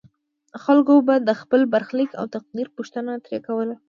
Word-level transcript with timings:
خلکو 0.63 0.93
به 1.07 1.15
د 1.27 1.29
خپل 1.41 1.61
برخلیک 1.73 2.11
او 2.19 2.25
تقدیر 2.35 2.67
پوښتنه 2.75 3.11
ترې 3.25 3.39
کوله. 3.47 3.75